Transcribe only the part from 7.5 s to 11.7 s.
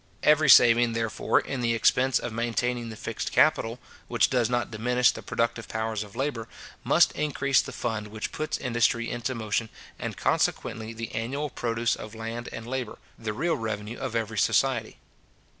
the fund which puts industry into motion, and consequently the annual